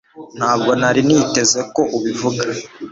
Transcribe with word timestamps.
Ntabwo 0.37 0.71
nari 0.81 1.01
niteze 1.07 1.59
ko 1.73 1.81
ubivuga 1.97 2.43